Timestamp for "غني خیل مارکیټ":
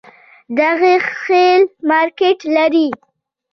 0.79-2.39